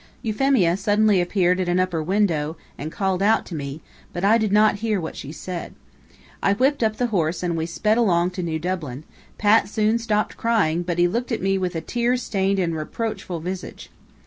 [0.23, 3.81] Euphemia suddenly appeared at an upper window and called out to me,
[4.11, 5.75] but I did not hear what she said.
[6.41, 9.03] I whipped up the horse and we sped along to New Dublin.
[9.37, 13.41] Pat soon stopped crying, but he looked at me with a tear stained and reproachful
[13.41, 13.91] visage.